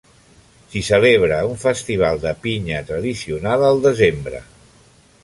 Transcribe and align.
S'hi 0.71 0.81
celebra 0.87 1.37
un 1.49 1.59
festival 1.65 2.23
de 2.25 2.31
pinya 2.47 2.81
tradicional 2.89 3.67
al 3.69 3.85
desembre. 3.85 4.41